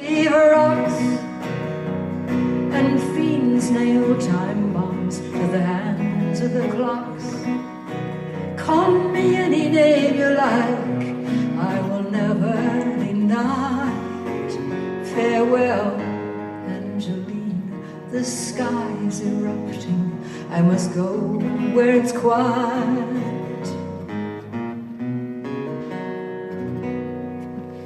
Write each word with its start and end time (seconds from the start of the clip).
Leave 0.00 0.30
rocks 0.30 1.00
and 2.72 3.00
fiends 3.14 3.70
nail 3.72 4.16
time 4.20 4.72
bombs 4.72 5.18
to 5.18 5.46
the 5.48 5.60
hands 5.60 6.40
of 6.40 6.52
the 6.52 6.68
clocks. 6.68 7.34
Call 8.56 8.92
me 8.92 9.34
any 9.34 9.68
name 9.68 10.14
you 10.14 10.30
like, 10.30 11.02
I 11.58 11.80
will 11.88 12.08
never 12.10 12.54
deny. 13.04 13.92
Farewell, 15.14 15.96
Angelina, 16.68 17.82
the 18.12 18.24
sky 18.24 18.92
is 19.04 19.20
erupting. 19.22 20.24
I 20.50 20.62
must 20.62 20.94
go 20.94 21.40
where 21.74 21.90
it's 21.96 22.12
quiet. 22.12 23.37